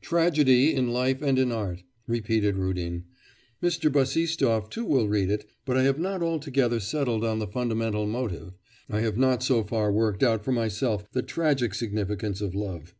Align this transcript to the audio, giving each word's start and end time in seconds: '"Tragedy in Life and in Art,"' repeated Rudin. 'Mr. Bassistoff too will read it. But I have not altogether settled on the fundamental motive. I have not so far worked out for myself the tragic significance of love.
'"Tragedy 0.00 0.72
in 0.72 0.92
Life 0.92 1.20
and 1.22 1.40
in 1.40 1.50
Art,"' 1.50 1.82
repeated 2.06 2.56
Rudin. 2.56 3.02
'Mr. 3.60 3.90
Bassistoff 3.90 4.70
too 4.70 4.84
will 4.84 5.08
read 5.08 5.28
it. 5.28 5.50
But 5.64 5.76
I 5.76 5.82
have 5.82 5.98
not 5.98 6.22
altogether 6.22 6.78
settled 6.78 7.24
on 7.24 7.40
the 7.40 7.48
fundamental 7.48 8.06
motive. 8.06 8.52
I 8.88 9.00
have 9.00 9.16
not 9.18 9.42
so 9.42 9.64
far 9.64 9.90
worked 9.90 10.22
out 10.22 10.44
for 10.44 10.52
myself 10.52 11.10
the 11.10 11.22
tragic 11.22 11.74
significance 11.74 12.40
of 12.40 12.54
love. 12.54 12.94